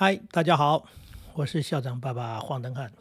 [0.00, 0.86] 嗨，大家好，
[1.34, 2.92] 我是校长爸爸黄登汉。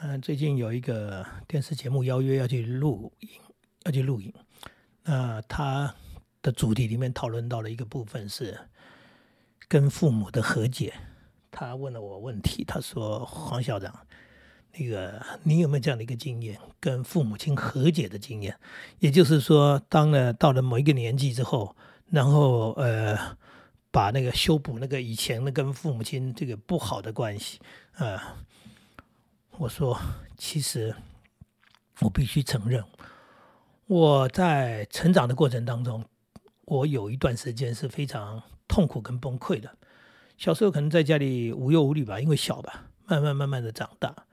[0.00, 3.28] 嗯，最近有一个电视节目邀约要去录影，
[3.84, 4.32] 要去录影。
[5.02, 5.94] 那他
[6.40, 8.58] 的主题里面讨论到了一个部分是
[9.68, 10.94] 跟父母的和解。
[11.50, 13.94] 他问了我问题，他说：“黄校长，
[14.72, 18.58] 那个你有没有这样的一个经验，跟父母亲和解的经验？
[19.00, 21.76] 也就是说，当了到了某一个年纪之后，
[22.08, 23.36] 然后呃。”
[23.92, 27.60] 把那个修补那个以前的跟父母亲这个不好的关系，
[27.92, 28.38] 啊，
[29.58, 29.96] 我说
[30.38, 30.94] 其实
[32.00, 32.82] 我必须承认，
[33.86, 36.02] 我在成长的过程当中，
[36.64, 39.76] 我有一段时间是非常痛苦跟崩溃的。
[40.38, 44.24] 小时候可能在家里无忧无虑吧，因为小吧，慢慢慢慢的长大，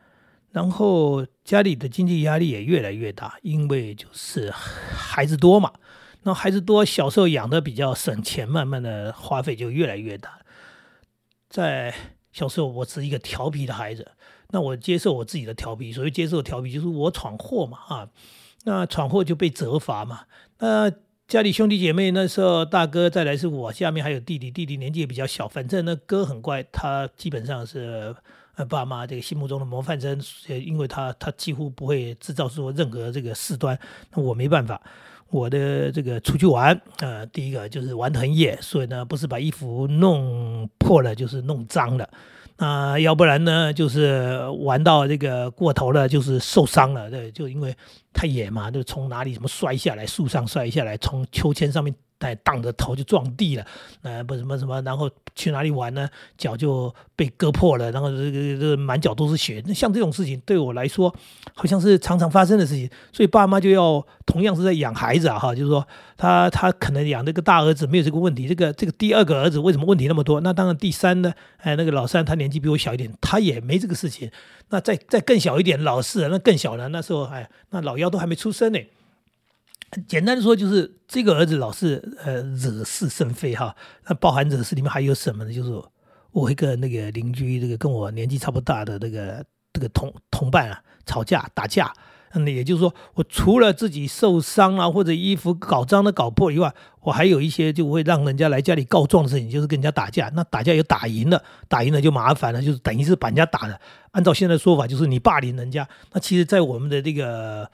[0.52, 5.74] 然后家里的经济压力也越来越大，因为就是孩子多嘛。
[6.24, 10.40] 那孩子多，小时候养的比较省钱，慢慢的花费就越来越大。
[11.50, 11.94] 在
[12.32, 14.12] 小时候，我是一个调皮的孩子，
[14.50, 18.10] 那我接受我自己的调皮，所谓接受调皮就是我闯祸嘛，啊，
[18.66, 20.22] 那闯祸就被责罚嘛。
[20.60, 20.92] 那
[21.28, 28.14] 家里兄弟姐妹那时候，大哥再来是我，下面还有弟弟，弟弟年纪也比较小，反正那哥很乖，他基本上是
[28.56, 33.80] 呃爸妈这个心目中的模范生，因为他他几乎不会制造出任何这个事端，
[34.12, 34.82] 那我没办法。
[35.32, 42.10] 我的这个出去玩，呃，第一个就是玩得很野，所以呢，不是把衣服弄破了，就是弄脏了，
[42.58, 47.76] 那要不然呢，就是玩到这个过头了，就是受伤了，对，就因为
[48.12, 51.94] 太野嘛，就从哪里什么摔下来，树上摔下来，从秋千上面。
[52.20, 53.66] 带荡着头就撞地了，
[54.04, 56.08] 呃，不什么什么，然后去哪里玩呢？
[56.38, 59.64] 脚就被割破了，然后这个这满脚都是血。
[59.66, 61.12] 那像这种事情对我来说，
[61.56, 62.88] 好像是常常发生的事情。
[63.14, 70.42] 所以爸妈就要同样是在养孩子啊，哈，就是说他他可能养这个大儿子没有这个问题，这个这个第二个儿子为什么问题那么多？
[70.42, 74.30] 那当然第三呢，哎，那个老三他年纪比我小一点，他也没这个事情。
[74.72, 78.80] 那再再更小一点，老四那更小了，那时候哎，那老幺都还没出生呢。
[80.08, 83.76] 简单的说，就是这个儿子老是呃惹是生非哈。
[84.08, 85.52] 那包含惹是里面还有什么呢？
[85.52, 85.82] 就是
[86.32, 91.92] 我一个那个邻居，这个跟我年纪差不多大的这个这个同同伴啊，吵架打架。
[92.36, 100.32] 那也就是说，我除了自己受伤啊，或者衣服搞脏的搞破以外，我还有一些就会让人家来家里告状的事情，就是跟人家打架。
[100.36, 103.80] 那打架有打赢了，打赢了就麻烦了，就是等于是把人家打了。
[104.12, 105.90] 按照现在说法，就是你霸凌人家。
[106.14, 107.68] 那其实，在我们的这个。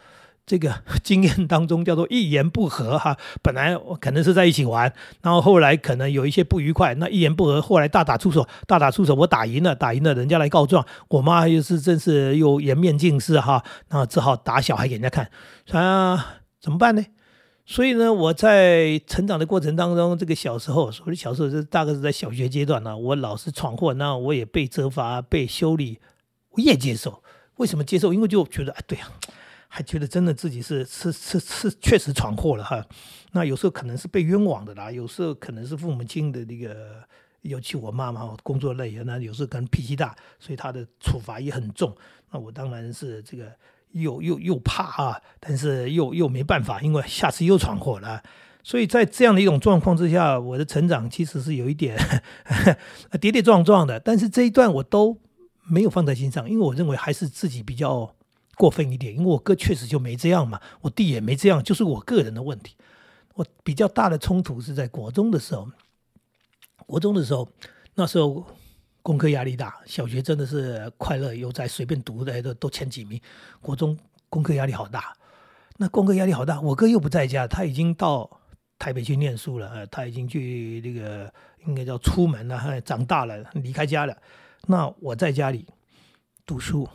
[0.46, 15.30] 这个 经验当中叫做一言不合哈，本来可能是在一起玩，然后后来可能有一些不愉快，那一言不合，后来大打出手，大打出手，我打赢了，打赢了，人家来告状，我妈又是真是又颜面尽失哈，然后只好打小孩给人家看，
[15.72, 17.04] 啊，怎么办呢？
[17.68, 26.00] 所以呢，我在成长的过程当中，这个小时候，所谓小时候是大概是在小学阶段呢，我老是闯祸，那我也被责罚、被修理，
[26.52, 27.24] 我也接受。
[27.56, 28.14] 为什么接受？
[28.14, 29.08] 因为就觉得，哎，对呀。
[29.76, 32.82] 还觉得真的自己是是是是确实闯祸了哈，
[33.34, 37.04] 那有时候可能是被冤枉的啦，有时候可能是父母亲的那个，
[37.42, 41.94] 尤其我妈妈工作累，那有时候可能脾气大，所以她的处罚也很重。
[42.32, 43.52] 那我当然是这个
[43.92, 48.24] 又又又怕啊，但是又又没办法，因为下次又闯祸了。
[48.64, 51.98] 所以在这样的一种状况之下，我的成长其实是有一点
[53.20, 55.20] 跌跌撞撞的，但是这一段我都
[55.68, 58.15] 没有放在心上，因为我认为还是自己比较。
[58.56, 62.76] 过分一点，因为我哥确实就没这样嘛，我弟也没这样，就是我个人的问题。
[63.36, 65.70] 我比较大的冲突是在国中的时候，
[66.86, 67.48] 国中的时候，
[67.96, 68.46] 那时候
[69.02, 73.20] 功课压力大，小学真的是快乐悠哉，随便读的都都前几名。
[73.62, 73.98] 国中
[74.30, 75.14] 功课压力好大，
[75.76, 78.40] 那功课压力好大，我哥又不在家，他已经到
[78.80, 81.34] 台北去念书了，他已经去那个
[81.66, 84.18] 应该叫出门了，长大了，离开家了。
[84.68, 85.68] 那我在家里
[86.46, 86.88] 读书。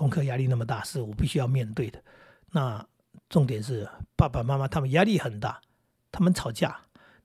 [0.00, 2.02] 功课压力那么大，是我必须要面对的。
[2.52, 2.82] 那
[3.28, 5.60] 重点是爸爸妈妈他们压力很大，
[6.10, 6.74] 他们吵架。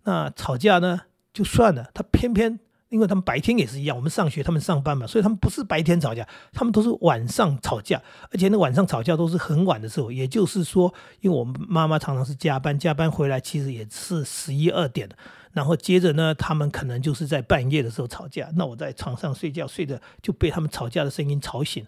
[0.03, 1.03] 那吵架呢
[1.33, 2.59] 就算了，他偏偏
[2.89, 8.03] 因为他们白天也是一样，我们上学他们上班嘛，所以他们不是白天吵架，他们都是晚上吵架。
[8.29, 15.07] 而且那晚上吵架都是很晚的时候，也就是说，因为我们妈妈常常是加班，加班回来其实也是十一二点
[15.53, 18.49] 然后接着呢，他们可能就是在半夜的时候吵架。
[18.55, 21.87] 那我在床上睡觉，睡着就被他们吵架的声音吵醒。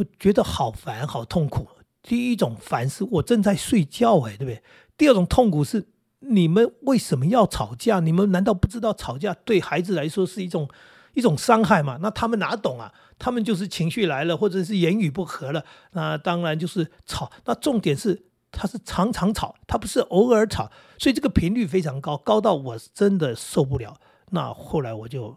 [0.00, 1.68] 我觉得好烦，好痛苦。
[2.02, 4.62] 第一种烦是我正在睡觉，哎，对不对？
[4.96, 5.86] 第二种痛苦是
[6.20, 8.00] 你们为什么要吵架？
[8.00, 10.68] 你们难道不知道吵架对孩子来说是一种
[11.12, 11.98] 一种伤害吗？
[12.00, 12.92] 那他们哪懂啊？
[13.18, 17.30] 他们就是情绪来了，或者是言语不合了，那当然就是吵。
[17.44, 23.98] 那重点是他是常常吵，他不是偶尔吵，所以这个频率非常高，高到我真的受不了。
[24.30, 25.36] 那后来我就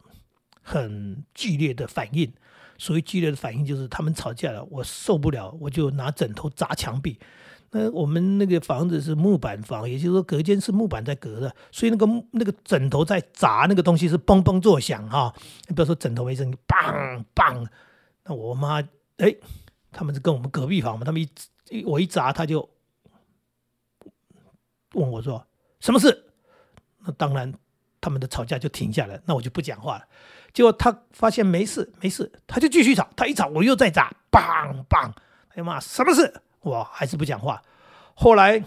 [0.61, 2.31] 很剧烈的反应。
[2.83, 7.17] 所谓剧烈的反应，就是他们吵架了，我受不了，我就拿枕头砸墙壁。
[7.71, 15.33] 那我们那个房子是木板房，也就是说隔间是木板在隔的，所以那个那个枕头在砸那个东西是嘣嘣作响哈。
[15.69, 17.65] 你不要说枕头没声音，梆梆。
[18.25, 18.81] 那我妈
[19.15, 19.33] 哎，
[19.89, 21.21] 他们是跟我们隔壁房嘛，他们
[21.69, 22.69] 一我一砸，他就
[24.95, 25.47] 问我说
[25.79, 26.25] 什么事？
[27.05, 27.53] 那当然
[28.03, 30.03] 他们的吵架就停下来，那我就不讲话了。
[30.51, 35.09] 结果他发现没事没事，他就继续吵，他一吵我又在砸，梆梆，
[35.51, 36.41] 哎呀妈什么事？
[36.59, 37.61] 我还是不讲话。
[38.13, 38.61] 后来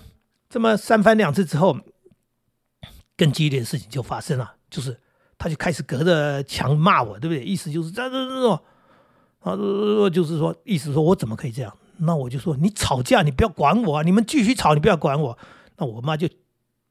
[0.49, 1.77] 这么三番两次之后，
[3.15, 4.99] 更激烈的事情就发生了，就是
[5.37, 7.45] 他就开始隔着墙骂我，对不对？
[7.45, 8.59] 意思就是这这这种
[9.41, 9.55] 啊，
[10.11, 11.77] 就是说意思说我怎么可以这样？
[11.99, 15.39] 那我就说你吵架你不要管我啊，你们继续吵你不要管我。
[15.77, 16.27] 那我妈就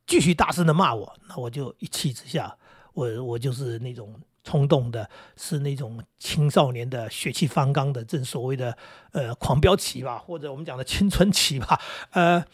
[0.06, 2.58] 继续大声的骂我，那我就一气之下，
[2.94, 4.20] 我我就是那种。
[4.48, 8.78] 冲动的是那种青少年的血气方刚的，正所谓的
[9.12, 11.82] 呃狂飙期吧，或者我们讲的青春期吧，
[12.12, 12.46] 呃。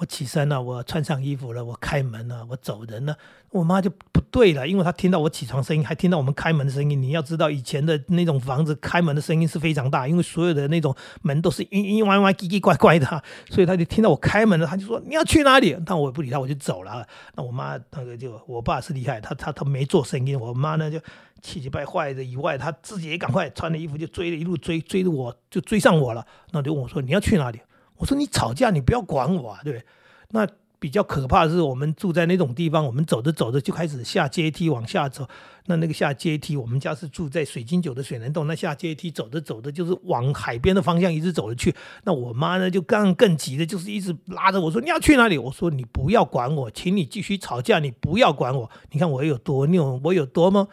[0.00, 3.14] 我起身了，我穿上衣服了，我开门了，我走人了。
[3.50, 7.02] 我妈就不对了，因为她听到我起床声音，还听到我们开门的声音。
[7.02, 15.76] 你要知道，以前的那种房子开门的声音是非常大，因为所有的那种门都是嘤嘤歪歪、叽叽怪怪的，所以她就听到我开门了，她就说你要去哪里？
[15.84, 17.06] 但我也不理她，我就走了。
[17.34, 20.40] 那我妈那个就，我爸是厉害，他他他没做声音。
[20.40, 20.98] 我妈呢就
[21.42, 26.26] 气急败坏的以外，她自己也赶快穿了衣服就追了一路追，追着我就追上我了。
[26.52, 27.60] 那就问我说你要去哪里？
[28.00, 29.84] 我说你吵架，你不要管我啊，对不对？
[30.30, 30.48] 那
[30.78, 35.28] 比较可怕的是，我们住在那种地方，我们走着走着就开始下阶梯往下走。
[35.66, 41.74] 那那个下阶梯，我们家是住在水晶酒的水帘洞，那下阶梯走着走着就是往海边的方向一直走着去。
[42.04, 48.70] 那我妈呢就更更急的，就是一直拉着我说：“你要去哪里？”我说：“你不要管我，请你继续吵架，你不要管我。
[48.90, 50.66] 你看我有多拗，我有多么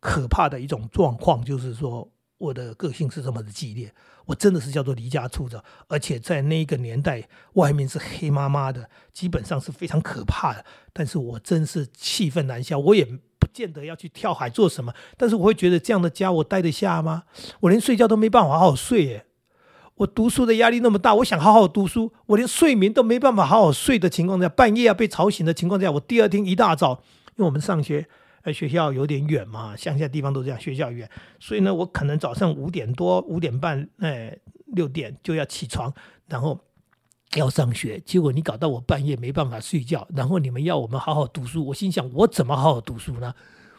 [0.00, 2.08] 可怕的一种状况，就是说
[2.38, 3.92] 我的个性是这么的激烈。”
[4.26, 10.64] 我真的是叫做离家出走，而且在那个年代，外面是黑麻麻的，基本上是非常可怕的。
[10.94, 17.24] 但是我真是气愤难消，我也不见得要去跳海做什么，但是我会觉得这样的家我待得下吗？
[17.60, 19.26] 我连睡觉都没办法好好睡耶！
[19.96, 27.02] 我读书的压力那么大，我想好好读书，我连睡眠都没办法好好睡的情况下，半夜要被吵醒的情况下，我第二天一大早，
[27.36, 28.08] 因为我们上学。
[28.44, 31.08] 呃，学校有点远嘛，乡下地方都这样，学校远，
[31.40, 34.36] 所以呢，我可能早上五点多、五点半，哎，
[34.66, 35.90] 六点就要起床，
[36.28, 36.60] 然后
[37.36, 37.98] 要上学。
[38.00, 43.34] 结果你搞到我半夜没办法睡觉，然后你们要我们好好读书，我心想，我怎么好好读书呢？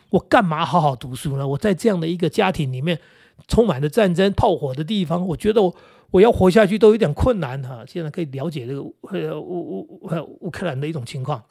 [0.10, 1.48] 我干嘛好好读书呢？
[1.48, 3.00] 我在这样的一个家庭里面，
[3.48, 5.76] 充满了战争、炮火的地方，我觉得我
[6.10, 7.86] 我要活下去都有点困难哈。
[7.88, 11.44] 现在可以了解这个呃乌乌乌克兰的一种情况，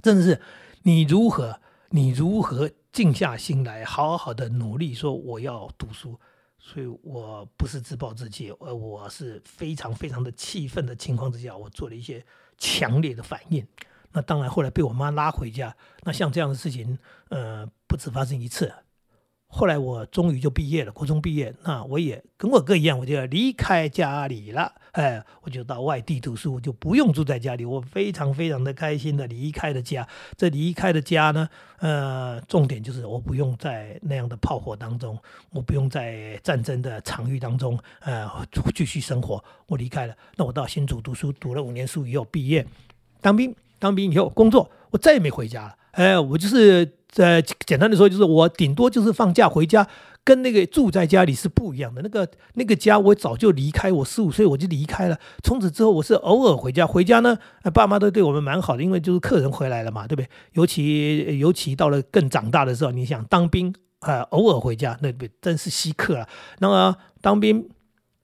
[0.00, 0.40] 真的是
[0.84, 1.58] 你如何？
[1.90, 4.94] 你如何静下心来，好好的努力？
[4.94, 6.18] 说我要读书，
[6.58, 12.24] 所以我不是自暴自弃，而我是非常非常的气愤的情况之下，我做了一些
[12.58, 13.66] 强烈的反应。
[14.12, 15.74] 那当然，后来被我妈拉回家。
[16.02, 16.98] 那像这样的事情，
[17.30, 18.72] 呃，不止发生一次。
[19.50, 30.06] 后来我终于就毕业了，国中毕业，那我也跟我哥一样，我就要离开家里了，哎，我就到外地读书，我就不用住在家里，我非常非常的开心的离开了家。
[30.36, 31.48] 这离开的家呢，
[31.78, 35.18] 呃，重点就是我不用在那样的炮火当中，
[35.50, 38.28] 我不用在战争的场域当中，呃，
[38.74, 39.42] 继续生活。
[39.66, 42.64] 我离开了，那我到新竹读书，读了五年书以后毕业，
[43.22, 45.74] 当兵，当兵以后工作，我再也没回家了。
[45.98, 49.84] 哎，我就是在简单的说，就是我顶多就是放假回家，
[50.22, 52.00] 跟那个住在家里是不一样的。
[52.02, 55.18] 那个那个家，我早就离开，我十五岁我就离开了。
[55.42, 57.36] 从此之后，我是偶尔回家，回家呢，
[57.74, 60.28] 爸妈都对我们蛮好的，因为就是客人回来了嘛，对不对？
[60.52, 65.12] 尤其尤其到了更长大的时候，你想当兵啊，偶尔回家，那
[65.42, 66.28] 真是稀客了。
[66.60, 67.68] 那么当兵。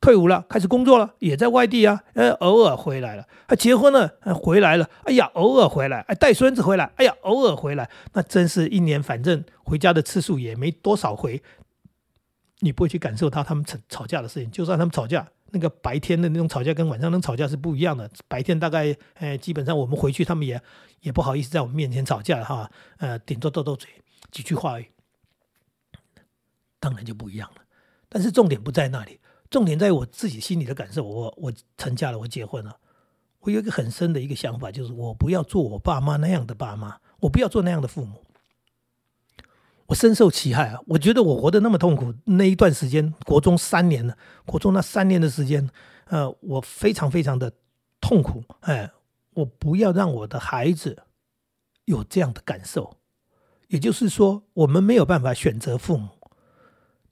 [0.05, 3.27] 退伍了，开始工作了，也在外地啊，呃，偶尔回来了。
[3.49, 7.89] 他结婚了，回来了，哎呀，偶尔回来，哎，带孙子回来，哎呀，偶尔回来。
[8.13, 11.43] 那真是一年，反正回家的次数也没多少回。
[12.59, 18.11] 你不会去感受到他们吵吵架的事情，就算他们吵架，那个白天的那种吵架跟晚上能吵架是不一样的。
[18.29, 20.61] 白天大概，哎，基本上我们回去，他们也
[21.01, 23.89] 也不好意思在我们面前吵架哈，呃，顶多斗斗嘴，
[24.31, 24.85] 几句话而已。
[26.79, 27.63] 当然就不一样了。
[28.11, 29.19] 但是重点不在那里。
[29.55, 32.77] 重点在我自己心里的感受，我我成家了，我结婚了，
[33.39, 38.25] 我有一个很深的一个想法，就是我不要做我爸妈那样的爸妈，我不要做那样的父母。
[39.87, 40.81] 我深受其害啊！
[40.89, 45.71] 我觉得我活得那么痛苦，那一段时间，国中三年了，国中那三年的时间，
[46.07, 47.53] 呃，我非常非常的
[48.01, 48.43] 痛苦。
[48.63, 48.91] 哎，
[49.35, 51.05] 我不要让我的孩子
[51.85, 52.97] 有这样的感受。
[53.69, 56.09] 也就是说，我们没有办法选择父母，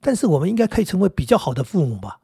[0.01, 2.19] 但是我们应该可以成为比较好的父母吧？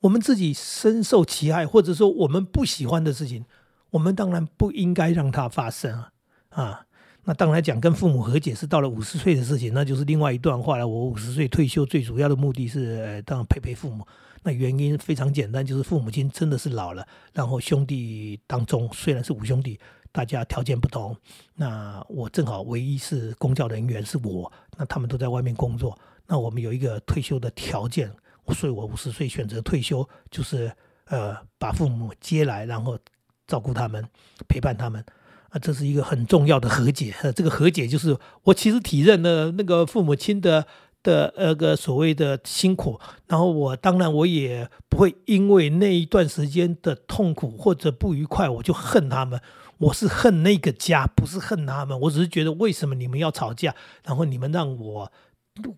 [0.00, 3.44] 我们自己深受其害，或者说我们不喜欢的事情，
[3.90, 6.12] 我们当然不应该让它发生啊！
[6.48, 6.86] 啊，
[7.24, 10.88] 那当然讲跟父母和解是到了五十岁的事情，那就是另外一段话了。
[10.88, 14.06] 我五十岁退休，最主要的目的是当然陪陪父母。
[14.42, 19.78] 那原因非常简单，就是父母亲真的是老了，然后兄弟当中虽然是五兄弟，
[20.10, 21.14] 大家条件不同，
[21.56, 28.10] 那我正好唯一是公教人员是我，那他们都在外面工作，那我们有一个退休的条件。
[28.52, 30.72] 所以我五十岁选择退休，就是
[31.06, 32.98] 呃把父母接来，然后
[33.46, 34.06] 照顾他们，
[34.48, 35.04] 陪伴他们
[35.50, 37.14] 啊，这是一个很重要的和解。
[37.34, 40.66] 这个和解就是我其实体认了那个父母亲的
[41.02, 49.40] 的那个所谓的辛苦，然后我当然我也不会因为那一段时间的痛苦或者不愉快，我就恨他们。
[49.78, 51.98] 我是恨那个家，不是恨他们。
[51.98, 55.10] 我只是觉得为什么你们要吵架，然后你们让我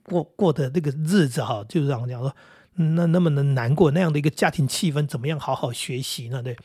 [0.03, 2.35] 过过的那个日子哈，就是这样讲说。
[2.75, 6.43] 那那么的难过，那样的一个家庭气氛，怎么样好好学习呢？
[6.43, 6.57] 对，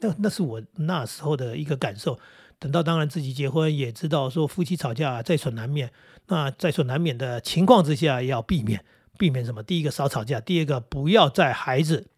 [0.00, 2.18] 那那是我那时候的一个感受。
[2.58, 5.92] 等到当然自己结婚，也知道说夫妻吵架在所难免。
[6.28, 8.84] 那在所难免的情况之下，要避免
[9.18, 9.62] 避免什么？
[9.62, 12.08] 第一个少吵架，第二个不要在孩子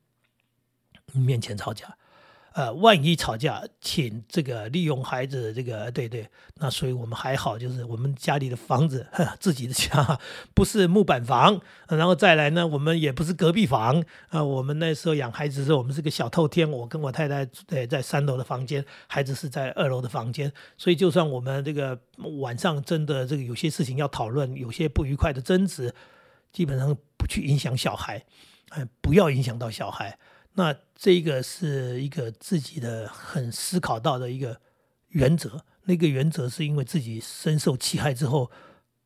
[1.12, 1.96] 面前吵架。
[2.54, 6.24] 呃，万一吵架，请这个利用孩子这个，对对，
[6.58, 9.04] 那所以我们还好，就是我们家里的房子，
[9.40, 10.20] 自己的家，
[10.54, 14.44] 不是木板房，然后再来呢，我们也不是隔壁房啊。
[14.44, 21.98] 我们那时候养孩子的时候，我们是个小透天，我跟我太太在在三楼的房间，孩子是在二楼的房间，所以就算我们这个
[22.38, 25.92] 晚上真的这个有些事情要讨论，有些不愉快的争执，
[26.52, 28.24] 基本上不去影响小孩，
[28.68, 30.16] 哎，不要影响到小孩。
[30.56, 34.60] 那这个是一个自己的很思考到的一个
[35.08, 38.50] 原则，那个原则是因为自己深受其害之后，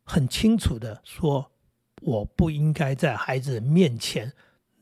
[0.05, 1.51] 很清楚的说，
[2.03, 4.35] 我不应该在孩子面前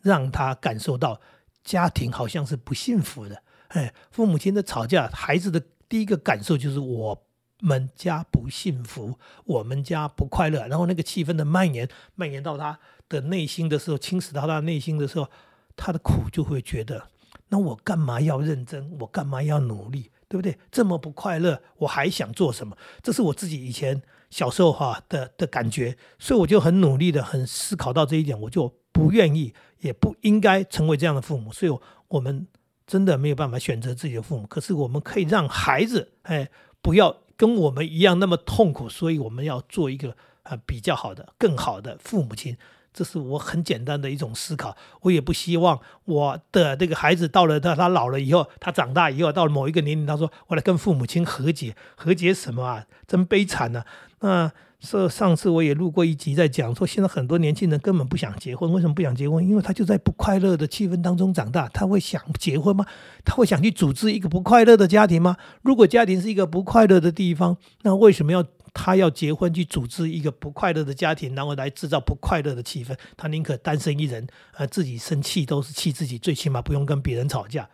[0.03, 1.21] 让他感受到
[1.63, 3.45] 家庭好像是不幸福的。
[3.69, 7.27] 哎，父母亲的吵架，孩子的第一个感受就是我
[7.61, 15.29] 们家不幸福，我们家不快乐，然后那个气氛的蔓延，蔓延到他的内心的时候，侵蚀到他内心的时候。
[15.77, 17.09] 他的苦就会觉得，
[17.49, 18.91] 那我干嘛要认真？
[19.01, 20.11] 我干嘛要努力？
[20.29, 20.59] 对不对？
[20.73, 22.77] 这么不快乐，我还想做什么？
[23.01, 31.53] 这是我自己以前小时候哈的的感觉，所以我就很努力的，很思考到这一点，我就不愿意，也不应该成为这样的父母。
[31.53, 31.79] 所以，
[32.09, 32.49] 我们
[32.89, 36.51] 真的没有办法选择自己的父母，可是我们可以让孩子哎
[36.83, 38.89] 不要跟我们一样那么痛苦。
[38.89, 42.57] 所以，我们要做一个啊比较好的、更好的父母亲。
[42.97, 52.87] 这是我很简单的一种思考，我也不希望我的这个孩子到了他他老了以后，他长大以后到了某一个年龄，他说我来跟父母亲和解，和解什么啊？
[53.07, 53.85] 真悲惨呐！
[54.21, 54.51] 那
[54.81, 59.47] 这上次我也录过一集，在讲说现在很多年轻人根本不想结婚，为什么不想结婚？
[59.47, 62.87] 因为他就在不快乐的气氛当中长大，他会想结婚吗？
[63.27, 65.37] 他会想去组织一个不快乐的家庭吗？
[65.61, 68.43] 如果家庭是一个不快乐的地方，那为什么要？
[68.79, 72.95] 他要结婚去组织一个不快乐的家庭，然后来制造不快乐的气氛。
[73.17, 77.71] 他宁可单身一人，呃，自己生气都是气自己，最起码不用跟别人吵架。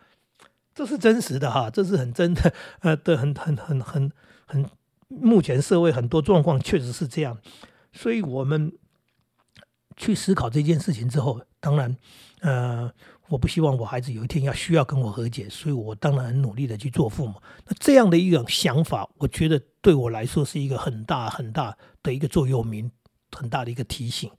[0.73, 4.11] 这是真实的哈，这是很真的，呃，的很很很很
[4.45, 4.65] 很，
[5.09, 7.37] 目前社会很多状况确实是这样。
[7.91, 8.71] 所以我们
[9.97, 11.97] 去思考这件事情之后，当然，
[12.39, 12.93] 呃。
[13.29, 17.41] 我不希望我孩子有一天要需要跟我和解，所以我当然很努力的去做父母。
[17.65, 22.91] 那这样的一种想法，我觉得对我来说是一个很大很大的一个座右铭，
[23.31, 24.29] 很大的一个提醒。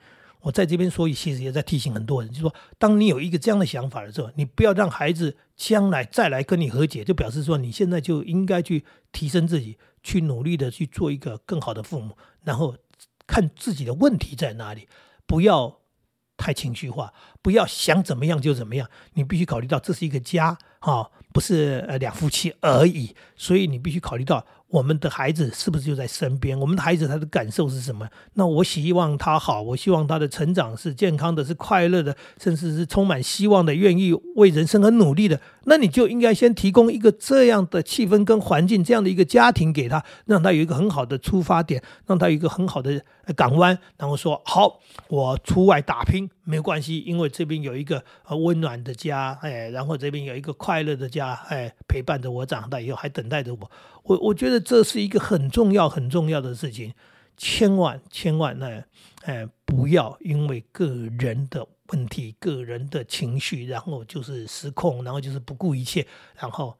[0.43, 12.77] 我在这边说，其实也在提醒很多人，就说当你有一个这样的想法的时候，你不要让孩子将来再来跟你和解，就表示说你现在就应该去提升自己，去努力的去做一个更好的父母，然后
[13.27, 14.87] 看自己的问题在哪里，
[15.27, 15.79] 不要。
[16.37, 17.13] 太情绪化，
[17.43, 24.45] 不要想怎么样就怎么样，你必须考虑到这是一个家，哈，不是呃两夫妻而已，所以你必须考虑到。
[24.69, 26.59] 我们的孩子是不是就在身边？
[26.59, 28.09] 我们的孩子他的感受是什么？
[28.33, 35.41] 那我希望他好，我希望他的成长是健康的，是快乐的，甚至是充满希望的，愿意为人生而努力的。
[35.67, 43.01] 那你就应该先提供一个这样的气氛跟环境，这样的一个家庭给他，让他有一个很好的出发点，让他有一个很好的
[43.37, 53.71] 港湾，然后说好，我出外打拼没关系，因为这边有一个温暖的家，哎，然后这边有一个快乐的家，哎，陪伴着我长大以后，还等待着我。
[54.03, 56.95] 我我觉得这是一个很重要很重要的事情，
[57.37, 58.85] 千万千万呢，
[59.23, 60.87] 哎，不要因为个
[61.19, 66.07] 人的问题、个人的情绪，然后就是失控，然后就是不顾一切，
[66.37, 66.79] 然后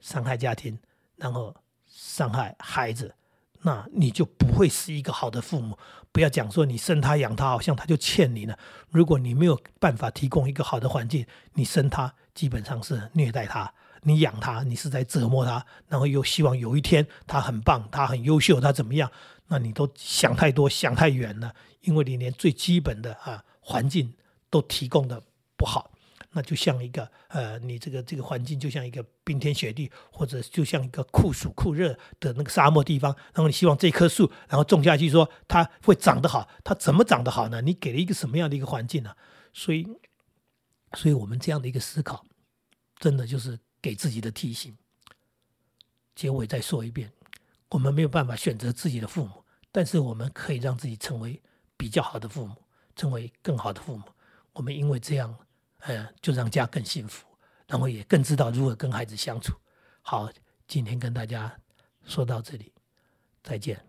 [0.00, 0.78] 伤害家庭，
[1.16, 1.54] 然后
[1.86, 3.14] 伤害孩子，
[3.62, 5.76] 那你就不会是一个好的父母，
[6.12, 8.58] 不要讲说你生他养他，好像他就欠你了。
[8.90, 19.10] 如果你没有办法提供一个好的环境，你生他基本上是虐待他，你养他你是在折磨他，然后又希望有一天他很棒，他很优秀，他怎么样？
[19.48, 24.14] 那你都想太多，想太远了，因为你连最基本的啊环境
[24.50, 25.22] 都提供的
[25.56, 25.90] 不好。
[26.30, 33.10] 那就像一个呃，你这个这个环境就像一个冰天雪地，或者就像一个酷暑酷热的那个沙漠地方。
[33.32, 37.62] 然后你希望这棵树，然后种下去，说它会长得好，它怎么长得好呢？
[37.62, 39.14] 你给了一个什么样的一个环境呢？
[39.54, 39.88] 所以，
[40.92, 42.22] 所以我们这样的一个思考，
[42.98, 44.76] 真的就是给自己的提醒。
[46.14, 47.12] 结尾再说一遍，
[47.70, 51.40] 我们没有办法选择自己的父母，但是我们可以让自己成为
[51.76, 52.56] 比较好的父母，
[52.96, 54.04] 成为更好的父母。
[54.52, 55.36] 我们因为这样。
[55.82, 57.24] 呃，就让家更幸福，
[57.68, 59.54] 然后也更知道如何跟孩子相处。
[60.02, 60.28] 好，
[60.66, 61.56] 今天跟大家
[62.04, 62.72] 说到这里，
[63.44, 63.80] 再见。